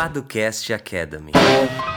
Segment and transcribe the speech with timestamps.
[0.00, 1.89] Paducast Academy.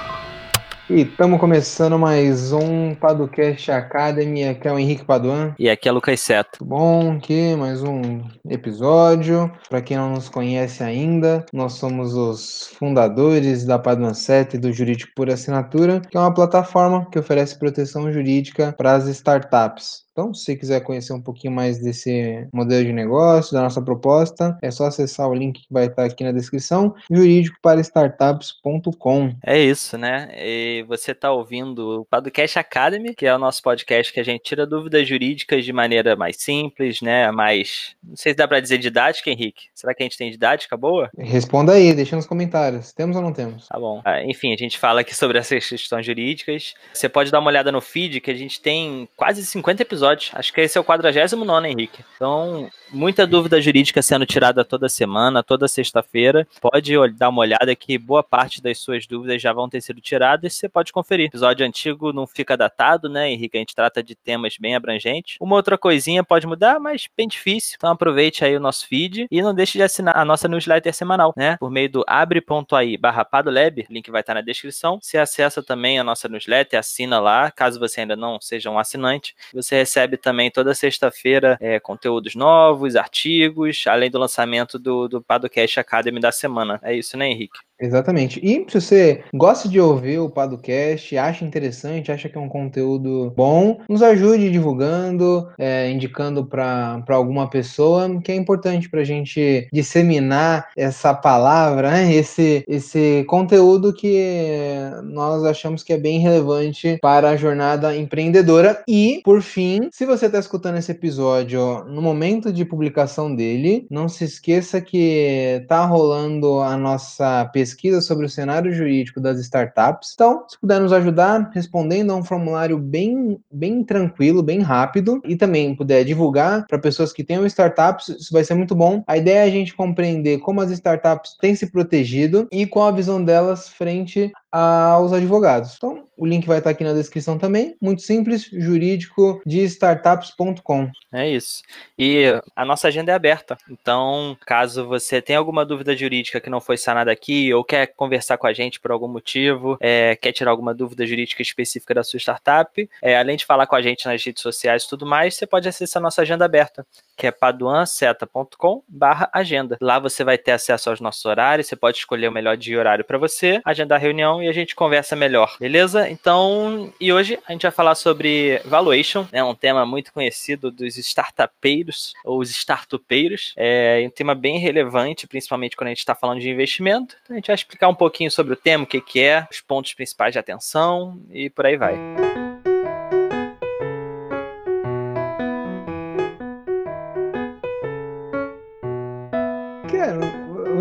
[0.89, 4.43] E estamos começando mais um Paducast Academy.
[4.43, 5.55] Aqui é o Henrique Paduan.
[5.57, 6.57] E aqui é Lucas Seto.
[6.61, 9.49] Bom, aqui mais um episódio.
[9.69, 14.73] Para quem não nos conhece ainda, nós somos os fundadores da Paduan 7 e do
[14.73, 20.03] Jurídico por Assinatura, que é uma plataforma que oferece proteção jurídica para as startups.
[20.13, 24.55] Então, se você quiser conhecer um pouquinho mais desse modelo de negócio, da nossa proposta,
[24.61, 29.33] é só acessar o link que vai estar aqui na descrição, jurídicoparastartups.com.
[29.43, 30.29] É isso, né?
[30.37, 34.41] E você está ouvindo o Podcast Academy, que é o nosso podcast que a gente
[34.41, 37.29] tira dúvidas jurídicas de maneira mais simples, né?
[37.31, 37.95] Mais.
[38.03, 39.65] Não sei se dá para dizer didática, Henrique.
[39.75, 41.09] Será que a gente tem didática boa?
[41.17, 42.91] Responda aí, deixa nos comentários.
[42.91, 43.67] Temos ou não temos?
[43.67, 44.01] Tá bom.
[44.03, 46.73] Ah, enfim, a gente fala aqui sobre essas questões jurídicas.
[46.93, 50.31] Você pode dar uma olhada no feed, que a gente tem quase 50 episódios episódios.
[50.33, 52.03] Acho que esse é o 49, Henrique.
[52.15, 56.47] Então, muita dúvida jurídica sendo tirada toda semana, toda sexta-feira.
[56.61, 60.53] Pode dar uma olhada que boa parte das suas dúvidas já vão ter sido tiradas.
[60.53, 61.27] Você pode conferir.
[61.27, 63.57] Episódio antigo não fica datado, né, Henrique?
[63.57, 65.37] A gente trata de temas bem abrangentes.
[65.39, 67.75] Uma outra coisinha pode mudar, mas bem difícil.
[67.77, 71.33] Então, aproveite aí o nosso feed e não deixe de assinar a nossa newsletter semanal,
[71.35, 71.57] né?
[71.57, 74.99] Por meio do abre.ai barra padolab, link vai estar na descrição.
[75.01, 79.35] Você acessa também a nossa newsletter, assina lá, caso você ainda não seja um assinante.
[79.53, 85.21] Você recebe recebe também toda sexta-feira é, conteúdos novos, artigos, além do lançamento do, do
[85.21, 86.79] Padocast Academy da semana.
[86.83, 87.59] É isso, né, Henrique?
[87.83, 88.39] Exatamente.
[88.41, 93.33] E se você gosta de ouvir o Padocast, acha interessante, acha que é um conteúdo
[93.35, 99.67] bom, nos ajude divulgando, é, indicando para alguma pessoa, que é importante para a gente
[99.73, 102.13] disseminar essa palavra, né?
[102.13, 104.63] esse, esse conteúdo que
[105.03, 108.81] nós achamos que é bem relevante para a jornada empreendedora.
[108.87, 114.07] E, por fim, se você está escutando esse episódio no momento de publicação dele, não
[114.07, 120.11] se esqueça que está rolando a nossa pesquisa pesquisa sobre o cenário jurídico das startups.
[120.13, 125.35] Então, se puder nos ajudar respondendo a um formulário bem, bem tranquilo, bem rápido, e
[125.35, 129.03] também puder divulgar para pessoas que tenham startups, isso vai ser muito bom.
[129.07, 132.91] A ideia é a gente compreender como as startups têm se protegido e qual a
[132.91, 135.73] visão delas frente aos advogados.
[135.75, 137.75] Então, o link vai estar aqui na descrição também.
[137.81, 140.91] Muito simples, jurídico de startups.com.
[141.11, 141.63] É isso.
[141.97, 142.25] E
[142.55, 143.57] a nossa agenda é aberta.
[143.67, 148.37] Então, caso você tenha alguma dúvida jurídica que não foi sanada aqui, ou quer conversar
[148.37, 152.19] com a gente por algum motivo, é, quer tirar alguma dúvida jurídica específica da sua
[152.19, 155.47] startup, é, além de falar com a gente nas redes sociais e tudo mais, você
[155.47, 156.85] pode acessar a nossa agenda aberta,
[157.17, 159.77] que é paduanceta.com barra agenda.
[159.81, 162.77] Lá você vai ter acesso aos nossos horários, você pode escolher o melhor dia e
[162.77, 166.09] horário para você, agendar reunião e a gente conversa melhor, beleza?
[166.09, 170.69] Então, e hoje a gente vai falar sobre valuation, é né, um tema muito conhecido
[170.69, 176.15] dos startupeiros ou os startupeiros, é um tema bem relevante, principalmente quando a gente está
[176.15, 177.15] falando de investimento.
[177.23, 179.61] Então, a gente vai explicar um pouquinho sobre o tema, o que, que é, os
[179.61, 182.42] pontos principais de atenção e por aí vai.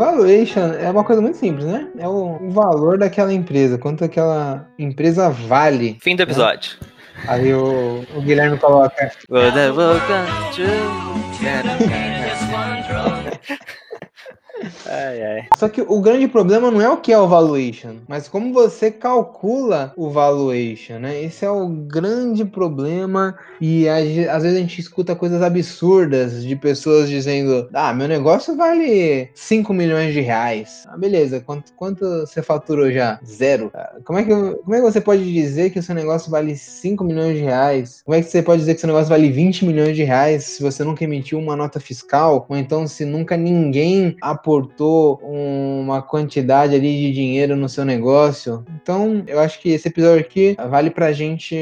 [0.03, 1.87] Valuation é uma coisa muito simples, né?
[1.97, 5.97] É o valor daquela empresa, quanto aquela empresa vale.
[6.03, 6.77] Fim do episódio.
[6.81, 6.89] Né?
[7.29, 9.13] Aí o, o Guilherme coloca.
[14.95, 15.49] Ai, ai.
[15.57, 18.91] Só que o grande problema não é o que é o valuation, mas como você
[18.91, 21.23] calcula o valuation, né?
[21.23, 27.09] Esse é o grande problema e às vezes a gente escuta coisas absurdas de pessoas
[27.09, 30.83] dizendo: "Ah, meu negócio vale 5 milhões de reais".
[30.87, 33.19] Ah, beleza, quanto, quanto você faturou já?
[33.25, 33.71] Zero.
[33.73, 36.55] Ah, como é que como é que você pode dizer que o seu negócio vale
[36.55, 38.03] 5 milhões de reais?
[38.05, 40.63] Como é que você pode dizer que seu negócio vale 20 milhões de reais se
[40.63, 46.75] você nunca emitiu uma nota fiscal ou então se nunca ninguém aportou aportou uma quantidade
[46.75, 48.65] ali de dinheiro no seu negócio.
[48.83, 51.57] Então, eu acho que esse episódio aqui vale pra gente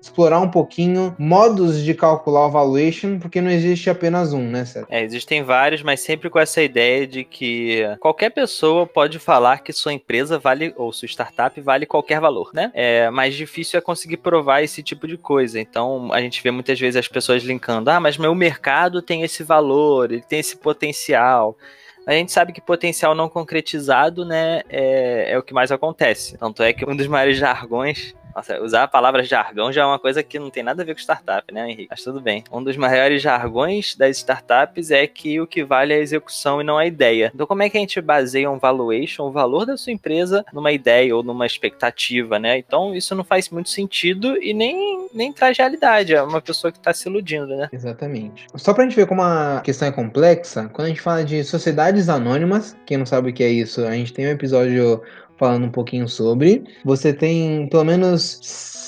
[0.00, 4.88] explorar um pouquinho modos de calcular o valuation, porque não existe apenas um, né, Sérgio?
[4.90, 9.72] É, existem vários, mas sempre com essa ideia de que qualquer pessoa pode falar que
[9.72, 12.70] sua empresa vale, ou sua startup vale qualquer valor, né?
[12.74, 15.60] É mais difícil é conseguir provar esse tipo de coisa.
[15.60, 19.42] Então, a gente vê muitas vezes as pessoas linkando, ah, mas meu mercado tem esse
[19.42, 21.56] valor, ele tem esse potencial.
[22.06, 26.38] A gente sabe que potencial não concretizado, né, é, é o que mais acontece.
[26.38, 29.98] Tanto é que um dos maiores jargões Nossa, usar a palavra jargão já é uma
[29.98, 31.88] coisa que não tem nada a ver com startup, né, Henrique?
[31.88, 32.44] Mas tudo bem.
[32.52, 36.64] Um dos maiores jargões das startups é que o que vale é a execução e
[36.64, 37.32] não a ideia.
[37.34, 40.70] Então, como é que a gente baseia um valuation, o valor da sua empresa, numa
[40.70, 42.58] ideia ou numa expectativa, né?
[42.58, 46.14] Então, isso não faz muito sentido e nem, nem traz realidade.
[46.14, 47.70] É uma pessoa que está se iludindo, né?
[47.72, 48.48] Exatamente.
[48.54, 52.10] Só pra gente ver como a questão é complexa, quando a gente fala de sociedades
[52.10, 55.02] anônimas, quem não sabe o que é isso, a gente tem um episódio
[55.38, 56.64] falando um pouquinho sobre.
[56.84, 58.38] Você tem pelo menos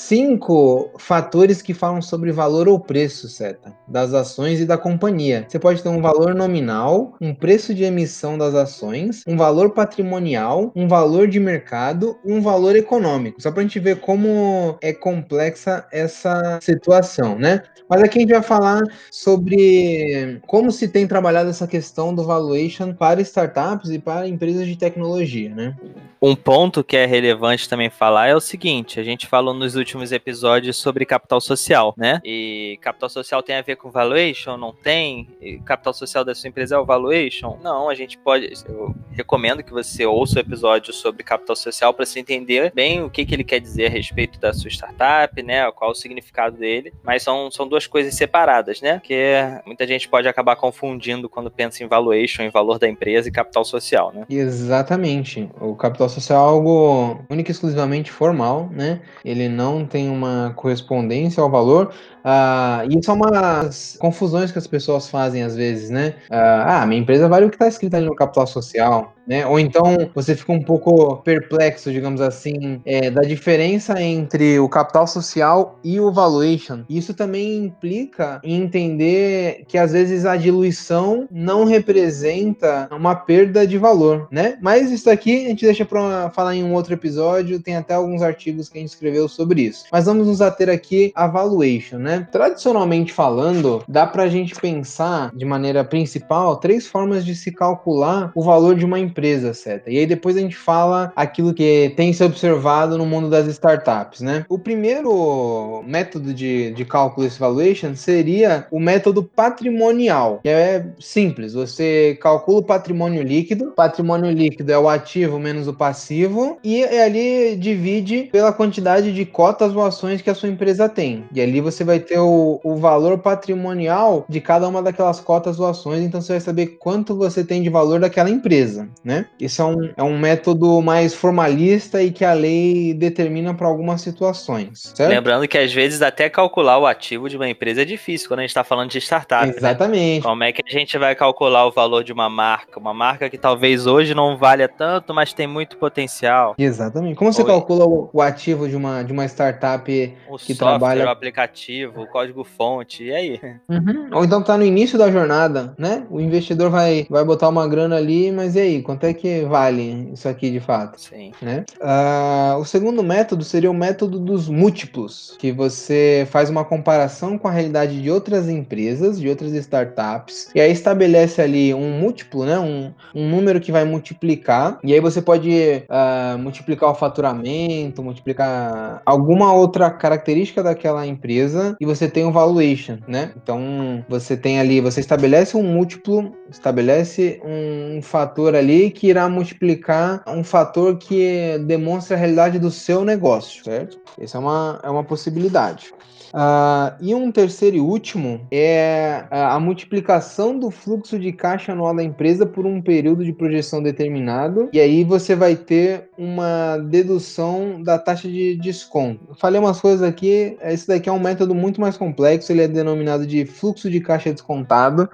[0.09, 5.45] cinco fatores que falam sobre valor ou preço, seta, das ações e da companhia.
[5.47, 10.71] Você pode ter um valor nominal, um preço de emissão das ações, um valor patrimonial,
[10.75, 13.39] um valor de mercado e um valor econômico.
[13.39, 17.61] Só para a gente ver como é complexa essa situação, né?
[17.87, 18.81] Mas aqui a gente vai falar
[19.11, 24.75] sobre como se tem trabalhado essa questão do valuation para startups e para empresas de
[24.75, 25.75] tecnologia, né?
[26.21, 30.11] Um ponto que é relevante também falar é o seguinte: a gente falou nos últimos
[30.11, 32.19] episódios sobre capital social, né?
[32.25, 34.57] E capital social tem a ver com valuation?
[34.57, 35.29] Não tem?
[35.41, 37.57] E capital social da sua empresa é o valuation?
[37.63, 38.51] Não, a gente pode.
[38.67, 43.09] Eu recomendo que você ouça o episódio sobre capital social para se entender bem o
[43.09, 45.71] que, que ele quer dizer a respeito da sua startup, né?
[45.71, 46.93] Qual o significado dele.
[47.01, 48.99] Mas são, são duas coisas separadas, né?
[49.01, 49.35] Que
[49.65, 53.63] muita gente pode acabar confundindo quando pensa em valuation, em valor da empresa e capital
[53.63, 54.25] social, né?
[54.29, 55.49] Exatamente.
[55.61, 59.01] O capital social é algo único e exclusivamente formal, né?
[59.23, 61.93] Ele não tem uma correspondência ao valor.
[62.23, 66.15] Ah, isso são umas confusões que as pessoas fazem às vezes, né?
[66.29, 69.45] Ah, minha empresa vale o que está escrito ali no capital social né?
[69.45, 69.83] Ou então
[70.15, 75.99] você fica um pouco perplexo, digamos assim, é, da diferença entre o capital social e
[75.99, 76.83] o valuation.
[76.89, 84.27] Isso também implica entender que às vezes a diluição não representa uma perda de valor,
[84.31, 84.57] né?
[84.59, 88.23] Mas isso aqui a gente deixa para falar em um outro episódio, tem até alguns
[88.23, 89.85] artigos que a gente escreveu sobre isso.
[89.91, 92.08] Mas vamos nos ater aqui à valuation, né?
[92.31, 98.31] Tradicionalmente falando, dá para a gente pensar de maneira principal três formas de se calcular
[98.35, 99.91] o valor de uma empresa certa?
[99.91, 104.21] E aí depois a gente fala aquilo que tem se observado no mundo das startups,
[104.21, 104.45] né?
[104.49, 111.53] O primeiro método de, de cálculo desse valuation seria o método patrimonial, que é simples,
[111.53, 117.55] você calcula o patrimônio líquido, patrimônio líquido é o ativo menos o passivo, e ali
[117.55, 121.25] divide pela quantidade de cotas ou ações que a sua empresa tem.
[121.33, 125.67] E ali você vai ter o, o valor patrimonial de cada uma daquelas cotas ou
[125.67, 129.25] ações, então você vai saber quanto você tem de valor daquela empresa né?
[129.39, 134.01] Isso é um, é um método mais formalista e que a lei determina para algumas
[134.01, 135.09] situações, certo?
[135.09, 138.43] Lembrando que às vezes até calcular o ativo de uma empresa é difícil quando a
[138.43, 139.53] gente está falando de startup, né?
[139.55, 140.23] Exatamente.
[140.23, 140.29] Né?
[140.29, 142.79] Como é que a gente vai calcular o valor de uma marca?
[142.79, 146.55] Uma marca que talvez hoje não valha tanto, mas tem muito potencial.
[146.57, 147.15] Exatamente.
[147.15, 147.47] Como você Ou...
[147.47, 149.91] calcula o, o, ativo de uma, de uma startup
[150.27, 151.05] o que software, trabalha...
[151.05, 153.41] o aplicativo, o código-fonte, e aí?
[153.67, 154.09] Uhum.
[154.13, 156.05] Ou então tá no início da jornada, né?
[156.09, 158.81] O investidor vai, vai botar uma grana ali, mas e aí?
[158.81, 160.99] Quanto quanto é que vale isso aqui de fato?
[160.99, 161.31] Sim.
[161.41, 161.63] Né?
[161.79, 167.47] Uh, o segundo método seria o método dos múltiplos, que você faz uma comparação com
[167.47, 172.59] a realidade de outras empresas, de outras startups, e aí estabelece ali um múltiplo, né?
[172.59, 179.01] Um, um número que vai multiplicar, e aí você pode uh, multiplicar o faturamento, multiplicar
[179.05, 183.31] alguma outra característica daquela empresa, e você tem um valuation, né?
[183.41, 190.23] Então você tem ali, você estabelece um múltiplo, estabelece um fator ali que irá multiplicar
[190.27, 193.99] um fator que demonstra a realidade do seu negócio, certo?
[194.19, 195.93] Essa é uma, é uma possibilidade.
[196.29, 202.03] Uh, e um terceiro e último é a multiplicação do fluxo de caixa anual da
[202.03, 207.97] empresa por um período de projeção determinado, e aí você vai ter uma dedução da
[207.97, 209.35] taxa de desconto.
[209.39, 213.27] Falei umas coisas aqui, esse daqui é um método muito mais complexo, ele é denominado
[213.27, 215.09] de fluxo de caixa descontado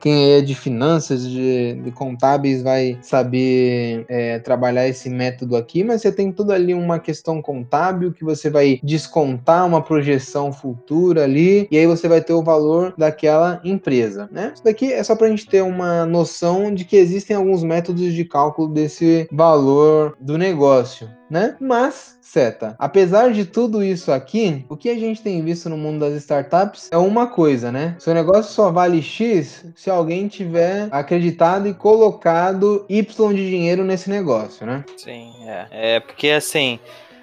[0.00, 6.02] quem é de finanças, de, de contábeis, vai saber é, trabalhar esse método aqui, mas
[6.02, 11.68] você tem tudo ali uma questão contábil que você vai descontar uma projeção futura ali,
[11.70, 14.52] e aí você vai ter o valor daquela empresa, né?
[14.54, 18.12] Isso daqui é só para a gente ter uma noção de que existem alguns métodos
[18.12, 21.56] de cálculo desse valor do negócio né?
[21.60, 26.00] Mas, seta, apesar de tudo isso aqui, o que a gente tem visto no mundo
[26.00, 27.94] das startups é uma coisa, né?
[27.98, 34.10] Seu negócio só vale X se alguém tiver acreditado e colocado Y de dinheiro nesse
[34.10, 34.84] negócio, né?
[34.96, 35.66] Sim, é.
[35.70, 36.78] É porque assim.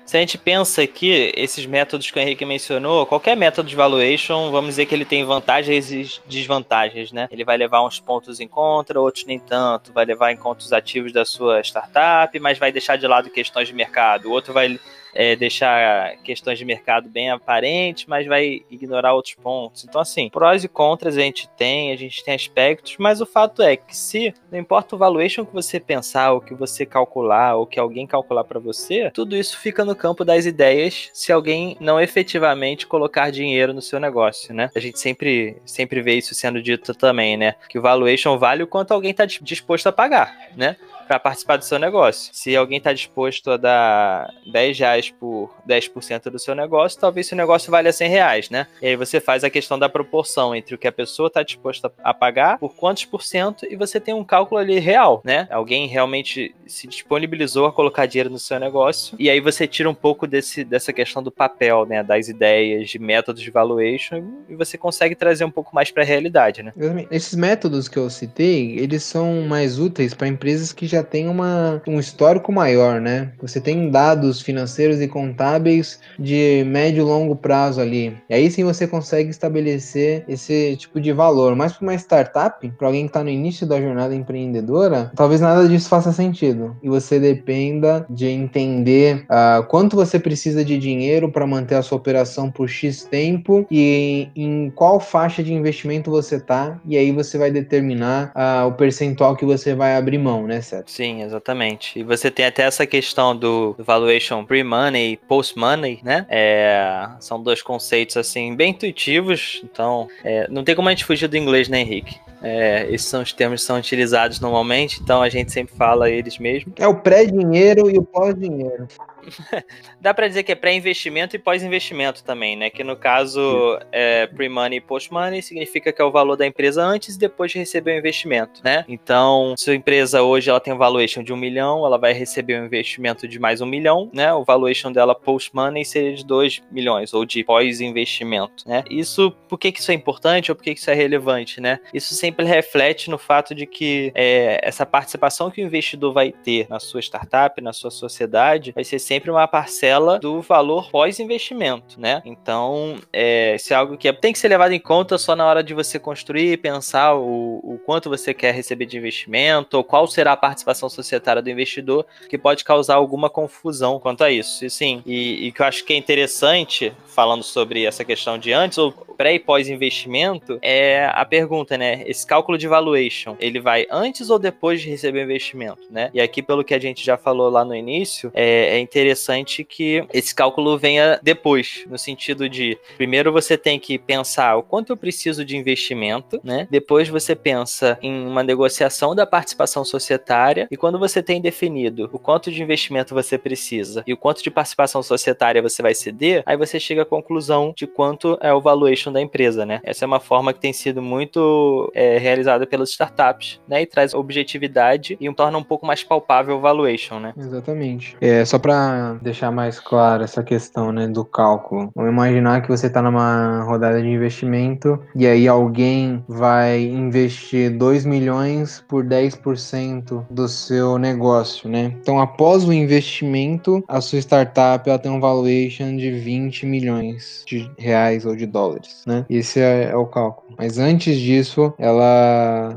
[0.06, 4.52] Se a gente pensa que esses métodos que o Henrique mencionou, qualquer método de valuation,
[4.52, 7.28] vamos dizer que ele tem vantagens e desvantagens, né?
[7.32, 10.72] Ele vai levar uns pontos em contra, outros nem tanto, vai levar em conta os
[10.72, 14.30] ativos da sua startup, mas vai deixar de lado questões de mercado.
[14.30, 14.80] O outro vai
[15.16, 19.86] é, deixar questões de mercado bem aparentes, mas vai ignorar outros pontos.
[19.86, 23.62] Então, assim, prós e contras a gente tem, a gente tem aspectos, mas o fato
[23.62, 27.66] é que se não importa o valuation que você pensar, o que você calcular, ou
[27.66, 32.00] que alguém calcular para você, tudo isso fica no campo das ideias se alguém não
[32.00, 34.70] efetivamente colocar dinheiro no seu negócio, né?
[34.76, 37.56] A gente sempre, sempre vê isso sendo dito também, né?
[37.70, 40.76] Que o valuation vale o quanto alguém está disposto a pagar, né?
[41.08, 42.30] Para participar do seu negócio.
[42.34, 47.38] Se alguém está disposto a dar 10 reais por 10% do seu negócio, talvez seu
[47.38, 48.68] negócio valha 100 reais, né?
[48.82, 51.92] E aí você faz a questão da proporção entre o que a pessoa está disposta
[52.04, 55.48] a pagar, por quantos por cento, e você tem um cálculo ali real, né?
[55.52, 59.96] Alguém realmente se disponibilizou a colocar dinheiro no seu negócio, e aí você tira um
[59.96, 62.04] pouco desse, dessa questão do papel, né?
[62.04, 66.06] Das ideias, de métodos de valuation, e você consegue trazer um pouco mais para a
[66.06, 66.74] realidade, né?
[67.12, 71.28] Esses métodos que eu citei, eles são mais úteis para empresas que já já tem
[71.28, 73.32] uma, um histórico maior, né?
[73.42, 78.16] Você tem dados financeiros e contábeis de médio e longo prazo ali.
[78.30, 81.56] E aí sim você consegue estabelecer esse tipo de valor.
[81.56, 85.68] Mas para uma startup, para alguém que está no início da jornada empreendedora, talvez nada
[85.68, 86.76] disso faça sentido.
[86.82, 91.98] E você dependa de entender uh, quanto você precisa de dinheiro para manter a sua
[91.98, 96.80] operação por X tempo e em qual faixa de investimento você tá.
[96.86, 100.85] E aí você vai determinar uh, o percentual que você vai abrir mão, né, certo?
[100.86, 102.00] Sim, exatamente.
[102.00, 106.26] E você tem até essa questão do, valuation pre-money e post-money, né?
[106.30, 109.62] É, são dois conceitos, assim, bem intuitivos.
[109.64, 112.20] Então, é, não tem como a gente fugir do inglês, né, Henrique?
[112.42, 116.38] É, esses são os termos que são utilizados normalmente, então a gente sempre fala eles
[116.38, 116.74] mesmo.
[116.78, 118.88] É o pré-dinheiro e o pós-dinheiro.
[120.00, 122.70] Dá para dizer que é pré-investimento e pós-investimento também, né?
[122.70, 127.16] Que no caso, é, pre-money e post-money significa que é o valor da empresa antes
[127.16, 128.86] e depois de receber o investimento, né?
[128.88, 132.60] Então, se a empresa hoje ela tem um valuation de um milhão, ela vai receber
[132.60, 134.34] um investimento de mais um milhão, né?
[134.34, 138.84] O valuation dela post-money seria de dois milhões, ou de pós-investimento, né?
[138.90, 141.80] Isso, por que, que isso é importante ou por que, que isso é relevante, né?
[141.94, 146.66] Isso sempre reflete no fato de que é, essa participação que o investidor vai ter
[146.68, 152.24] na sua startup, na sua sociedade, vai ser sempre uma parcela do valor pós-investimento, né?
[152.26, 155.64] Então, é, isso é algo que tem que ser levado em conta só na hora
[155.64, 160.32] de você construir, pensar o, o quanto você quer receber de investimento, ou qual será
[160.32, 164.66] a participação societária do investidor, que pode causar alguma confusão quanto a isso.
[164.66, 168.52] E sim, e, e que eu acho que é interessante, falando sobre essa questão de
[168.52, 172.04] antes, ou pré e pós-investimento, é a pergunta, né?
[172.16, 176.10] Esse cálculo de valuation, ele vai antes ou depois de receber o investimento, né?
[176.14, 180.06] E aqui, pelo que a gente já falou lá no início, é, é interessante que
[180.14, 184.98] esse cálculo venha depois, no sentido de primeiro você tem que pensar o quanto eu
[184.98, 186.68] preciso de investimento, né?
[186.72, 192.18] Depois você pensa em uma negociação da participação societária e quando você tem definido o
[192.18, 196.56] quanto de investimento você precisa e o quanto de participação societária você vai ceder, aí
[196.56, 199.82] você chega à conclusão de quanto é o valuation da empresa, né?
[199.84, 203.82] Essa é uma forma que tem sido muito é, realizada pelas startups, né?
[203.82, 207.34] E traz objetividade e torna um pouco mais palpável o valuation, né?
[207.38, 208.16] Exatamente.
[208.22, 211.92] É, só para deixar mais claro essa questão, né, do cálculo.
[211.96, 218.06] Vamos imaginar que você está numa rodada de investimento e aí alguém vai investir 2
[218.06, 221.96] milhões por 10% do seu negócio, né?
[222.02, 227.70] Então, após o investimento, a sua startup ela tem um valuation de 20 milhões de
[227.78, 229.26] reais ou de dólares, né?
[229.30, 230.56] Esse é, é o cálculo.
[230.58, 231.95] Mas antes disso, ela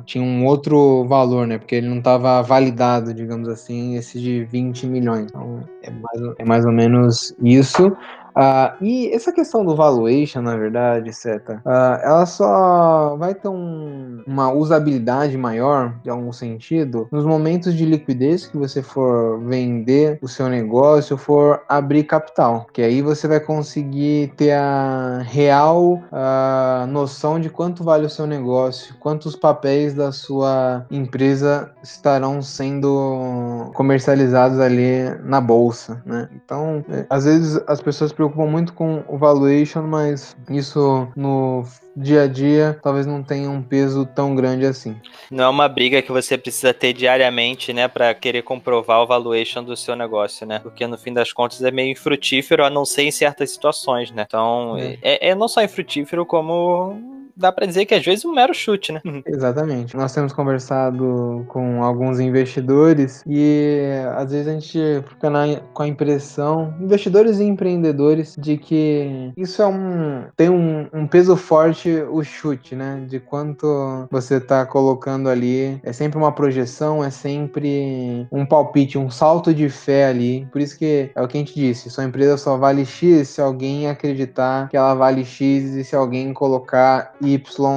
[0.05, 1.59] tinha um outro valor, né?
[1.59, 5.27] Porque ele não estava validado, digamos assim, esse de 20 milhões.
[5.27, 7.97] Então, é mais, é mais ou menos isso.
[8.37, 14.23] Uh, e essa questão do valuation, na verdade, Seta, uh, ela só vai ter um,
[14.27, 20.29] uma usabilidade maior, em algum sentido, nos momentos de liquidez que você for vender o
[20.29, 27.41] seu negócio, for abrir capital, que aí você vai conseguir ter a real uh, noção
[27.41, 35.11] de quanto vale o seu negócio, quantos papéis da sua empresa estarão sendo comercializados ali
[35.25, 36.29] na bolsa, né?
[36.35, 41.65] Então, é, às vezes as pessoas preocupam muito com o valuation, mas isso no
[41.97, 44.97] dia a dia talvez não tenha um peso tão grande assim.
[45.31, 49.65] Não é uma briga que você precisa ter diariamente, né, para querer comprovar o valuation
[49.65, 50.59] do seu negócio, né?
[50.61, 54.25] Porque no fim das contas é meio infrutífero, a não ser em certas situações, né?
[54.27, 58.29] Então, é, é, é não só infrutífero como dá para dizer que às vezes é
[58.29, 59.01] um mero chute, né?
[59.25, 59.97] Exatamente.
[59.97, 63.79] Nós temos conversado com alguns investidores e
[64.17, 64.79] às vezes a gente
[65.09, 70.89] fica na, com a impressão, investidores e empreendedores, de que isso é um tem um,
[70.93, 73.05] um peso forte o chute, né?
[73.09, 75.81] De quanto você tá colocando ali.
[75.85, 80.47] É sempre uma projeção, é sempre um palpite, um salto de fé ali.
[80.51, 83.41] Por isso que é o que a gente disse, sua empresa só vale X se
[83.41, 87.28] alguém acreditar que ela vale X e se alguém colocar Y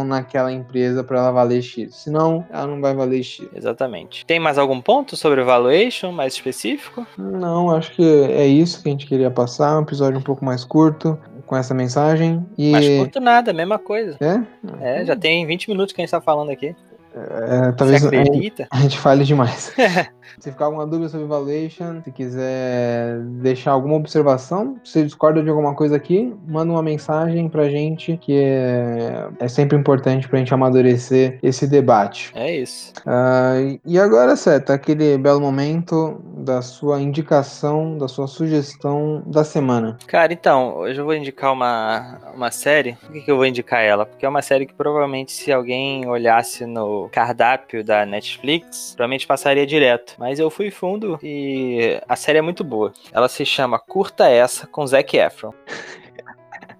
[0.03, 1.96] naquela empresa para ela valer X.
[1.96, 3.48] Senão, ela não vai valer X.
[3.53, 4.25] Exatamente.
[4.25, 7.05] Tem mais algum ponto sobre valuation mais específico?
[7.17, 9.77] Não, acho que é isso que a gente queria passar.
[9.77, 12.46] Um episódio um pouco mais curto com essa mensagem.
[12.58, 12.72] E...
[12.72, 14.17] Mais curto nada, mesma coisa.
[14.22, 14.41] É?
[14.79, 16.74] É, já tem 20 minutos que a gente tá falando aqui.
[17.13, 19.73] É, talvez a gente, a gente fale demais.
[20.39, 25.75] se ficar alguma dúvida sobre valuation, se quiser deixar alguma observação, se discorda de alguma
[25.75, 31.37] coisa aqui, manda uma mensagem pra gente, que é, é sempre importante pra gente amadurecer
[31.43, 32.31] esse debate.
[32.35, 32.93] É isso.
[33.01, 39.97] Uh, e agora, Seta, aquele belo momento da sua indicação, da sua sugestão da semana.
[40.07, 42.93] Cara, então, hoje eu vou indicar uma, uma série.
[42.93, 44.05] Por que, que eu vou indicar ela?
[44.05, 49.65] Porque é uma série que provavelmente, se alguém olhasse no cardápio da Netflix, provavelmente passaria
[49.65, 50.15] direto.
[50.17, 52.93] Mas eu fui fundo e a série é muito boa.
[53.12, 55.53] Ela se chama Curta Essa com Zac Efron.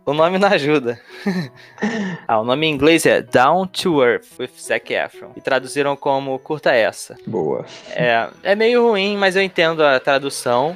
[0.04, 1.00] O nome não ajuda.
[2.28, 5.32] ah, o nome em inglês é Down to Earth with Zac Efron.
[5.36, 7.16] E traduziram como Curta Essa.
[7.28, 7.66] Boa.
[7.92, 10.75] É, é meio ruim, mas eu entendo a tradução.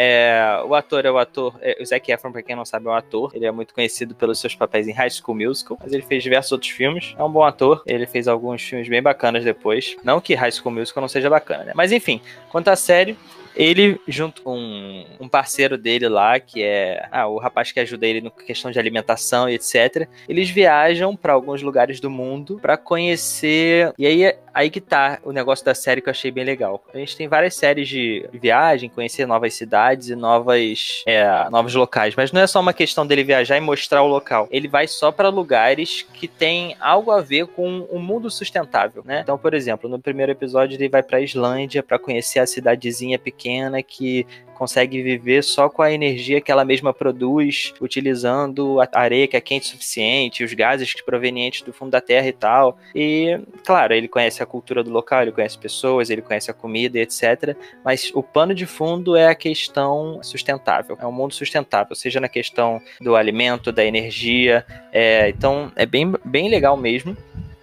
[0.00, 1.56] É, o ator é o ator.
[1.60, 3.32] É, o Zac Efron, pra quem não sabe, é um ator.
[3.34, 6.52] Ele é muito conhecido pelos seus papéis em High School Musical, mas ele fez diversos
[6.52, 7.16] outros filmes.
[7.18, 7.82] É um bom ator.
[7.84, 9.96] Ele fez alguns filmes bem bacanas depois.
[10.04, 11.72] Não que High School Musical não seja bacana, né?
[11.74, 13.18] Mas enfim, quanto à série,
[13.58, 18.20] ele, junto com um parceiro dele lá, que é ah, o rapaz que ajuda ele
[18.20, 23.92] na questão de alimentação e etc., eles viajam para alguns lugares do mundo para conhecer.
[23.98, 26.84] E aí, aí que tá o negócio da série que eu achei bem legal.
[26.94, 32.14] A gente tem várias séries de viagem, conhecer novas cidades e novas, é, novos locais,
[32.14, 34.46] mas não é só uma questão dele viajar e mostrar o local.
[34.52, 39.20] Ele vai só para lugares que tem algo a ver com um mundo sustentável, né?
[39.22, 43.47] Então, por exemplo, no primeiro episódio ele vai para Islândia para conhecer a cidadezinha pequena
[43.48, 49.28] pequena que consegue viver só com a energia que ela mesma produz, utilizando a areia
[49.28, 52.76] que é quente o suficiente, os gases provenientes do fundo da terra e tal.
[52.92, 56.98] E, claro, ele conhece a cultura do local, ele conhece pessoas, ele conhece a comida,
[56.98, 57.56] etc.
[57.84, 60.98] Mas o pano de fundo é a questão sustentável.
[61.00, 64.66] É um mundo sustentável, seja na questão do alimento, da energia.
[64.92, 67.16] É, então, é bem, bem legal mesmo.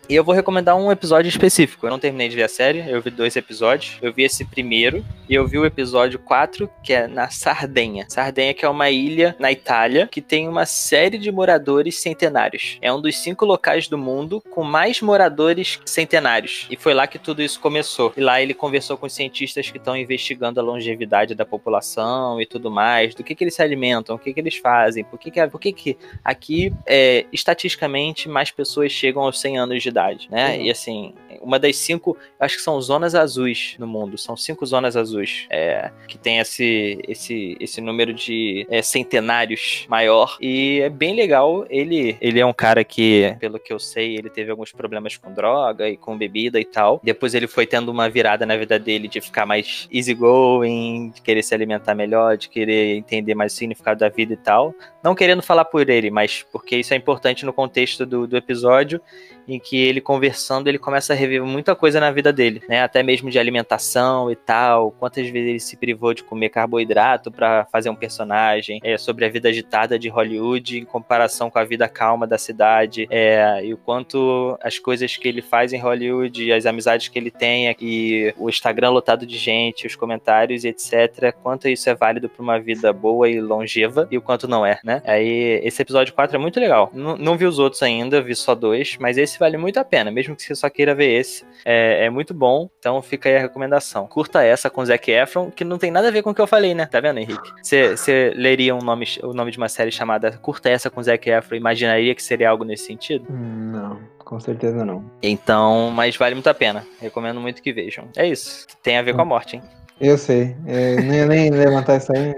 [0.07, 1.87] E eu vou recomendar um episódio específico.
[1.87, 3.97] Eu não terminei de ver a série, eu vi dois episódios.
[4.03, 8.05] Eu vi esse primeiro e eu vi o episódio 4, que é na Sardenha.
[8.07, 12.77] Sardenha, que é uma ilha na Itália que tem uma série de moradores centenários.
[12.83, 16.67] É um dos cinco locais do mundo com mais moradores centenários.
[16.69, 18.13] E foi lá que tudo isso começou.
[18.15, 22.45] E lá ele conversou com os cientistas que estão investigando a longevidade da população e
[22.45, 25.31] tudo mais, do que, que eles se alimentam, o que, que eles fazem, por que,
[25.31, 29.94] que, por que, que aqui, é, estatisticamente, mais pessoas chegam aos 100 anos de
[30.29, 30.61] né?
[30.61, 31.13] E assim,
[31.45, 35.91] uma das cinco, acho que são zonas azuis no mundo, são cinco zonas azuis é,
[36.07, 41.65] que tem esse, esse, esse número de é, centenários maior e é bem legal.
[41.69, 45.31] Ele, ele é um cara que, pelo que eu sei, ele teve alguns problemas com
[45.31, 46.99] droga e com bebida e tal.
[47.03, 51.43] Depois ele foi tendo uma virada na vida dele de ficar mais easygoing, de querer
[51.43, 54.73] se alimentar melhor, de querer entender mais o significado da vida e tal.
[55.03, 58.99] Não querendo falar por ele, mas porque isso é importante no contexto do, do episódio
[59.47, 62.81] em que ele conversando, ele começa a rever muita coisa na vida dele, né?
[62.81, 67.65] Até mesmo de alimentação e tal, quantas vezes ele se privou de comer carboidrato para
[67.65, 71.87] fazer um personagem, é, sobre a vida agitada de Hollywood em comparação com a vida
[71.87, 76.65] calma da cidade, é, e o quanto as coisas que ele faz em Hollywood, as
[76.65, 81.67] amizades que ele tem e o Instagram lotado de gente, os comentários e etc, quanto
[81.67, 85.01] isso é válido para uma vida boa e longeva e o quanto não é, né?
[85.05, 86.91] Aí esse episódio 4 é muito legal.
[86.93, 90.11] N não vi os outros ainda, vi só dois, mas esse vale muito a pena,
[90.11, 91.24] mesmo que você só queira ver esse.
[91.63, 94.07] É, é muito bom, então fica aí a recomendação.
[94.07, 96.47] Curta essa com Zac Efron, que não tem nada a ver com o que eu
[96.47, 96.85] falei, né?
[96.85, 97.51] Tá vendo, Henrique?
[97.61, 101.55] Você leria um nome, o nome de uma série chamada Curta essa com Zac Efron,
[101.55, 103.25] imaginaria que seria algo nesse sentido?
[103.29, 103.99] Não.
[104.25, 105.05] Com certeza não.
[105.21, 106.85] Então, mas vale muito a pena.
[106.99, 108.09] Recomendo muito que vejam.
[108.17, 108.65] É isso.
[108.81, 109.61] Tem a ver com a morte, hein?
[110.01, 110.55] Eu sei.
[110.65, 112.35] Eu ia nem levantar isso aí.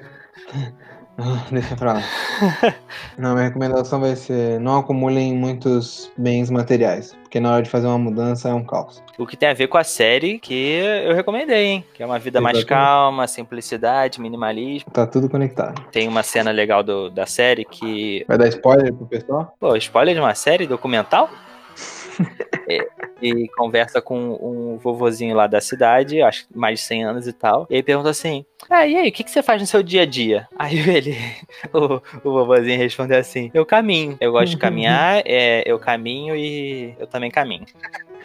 [1.51, 2.03] Deixa pra lá.
[3.17, 7.87] Não, minha recomendação vai ser: não acumulem muitos bens materiais, porque na hora de fazer
[7.87, 9.01] uma mudança é um caos.
[9.17, 11.85] O que tem a ver com a série que eu recomendei, hein?
[11.95, 14.91] Que é uma vida mais calma, simplicidade, minimalismo.
[14.91, 15.81] Tá tudo conectado.
[15.91, 18.23] Tem uma cena legal do, da série que.
[18.27, 19.55] Vai dar spoiler pro pessoal?
[19.59, 21.29] Pô, spoiler de uma série documental?
[22.69, 22.85] É,
[23.21, 27.33] e conversa com um vovozinho lá da cidade, acho que mais de 100 anos e
[27.33, 27.65] tal.
[27.69, 30.03] E aí pergunta assim: Ah, e aí, o que, que você faz no seu dia
[30.03, 30.47] a dia?
[30.57, 31.17] Aí ele,
[31.73, 34.17] o, o vovozinho respondeu assim: Eu caminho.
[34.19, 37.65] Eu gosto de caminhar, é, eu caminho e eu também caminho.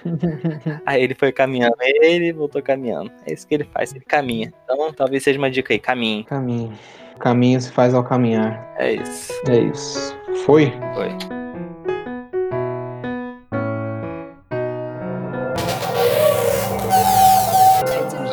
[0.85, 3.13] Aí ele foi caminhando, ele voltou caminhando.
[3.25, 4.53] É isso que ele faz, ele caminha.
[4.65, 6.25] Então talvez seja uma dica aí, caminho.
[6.25, 6.73] Caminho.
[7.21, 8.75] Caminho se faz ao caminhar.
[8.79, 9.33] É isso.
[9.49, 10.17] É isso.
[10.45, 10.73] Foi?
[10.95, 11.42] Foi.